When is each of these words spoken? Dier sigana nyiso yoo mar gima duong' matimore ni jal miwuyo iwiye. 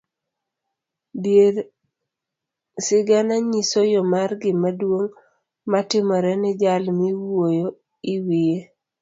Dier 1.23 1.55
sigana 2.85 3.35
nyiso 3.49 3.79
yoo 3.93 4.07
mar 4.13 4.29
gima 4.41 4.69
duong' 4.79 5.13
matimore 5.71 6.33
ni 6.41 6.51
jal 6.61 6.83
miwuyo 6.99 7.67
iwiye. 8.13 8.59